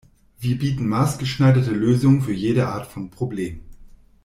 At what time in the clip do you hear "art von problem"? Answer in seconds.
2.69-3.59